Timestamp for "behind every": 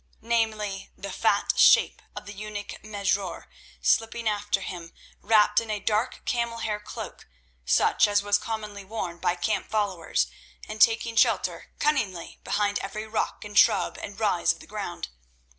12.43-13.05